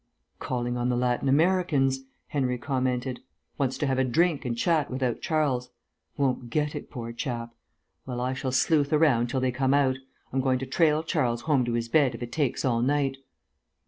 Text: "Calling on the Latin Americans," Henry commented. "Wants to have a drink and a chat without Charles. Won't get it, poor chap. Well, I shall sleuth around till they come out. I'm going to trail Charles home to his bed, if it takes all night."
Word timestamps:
"Calling 0.39 0.77
on 0.77 0.89
the 0.89 0.97
Latin 0.97 1.29
Americans," 1.29 1.99
Henry 2.29 2.57
commented. 2.57 3.19
"Wants 3.59 3.77
to 3.77 3.85
have 3.85 3.99
a 3.99 4.03
drink 4.03 4.45
and 4.45 4.55
a 4.55 4.57
chat 4.59 4.89
without 4.89 5.21
Charles. 5.21 5.69
Won't 6.17 6.49
get 6.49 6.73
it, 6.73 6.89
poor 6.89 7.13
chap. 7.13 7.53
Well, 8.07 8.19
I 8.19 8.33
shall 8.33 8.51
sleuth 8.51 8.91
around 8.91 9.27
till 9.27 9.39
they 9.41 9.51
come 9.51 9.75
out. 9.75 9.97
I'm 10.33 10.41
going 10.41 10.57
to 10.57 10.65
trail 10.65 11.03
Charles 11.03 11.41
home 11.41 11.63
to 11.65 11.73
his 11.73 11.87
bed, 11.87 12.15
if 12.15 12.23
it 12.23 12.31
takes 12.31 12.65
all 12.65 12.81
night." 12.81 13.17